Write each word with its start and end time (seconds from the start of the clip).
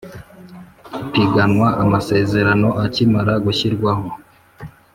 ipiganwa 1.05 1.67
amasezerano 1.83 2.69
akimara 2.85 3.33
gushyirwaho 3.45 4.07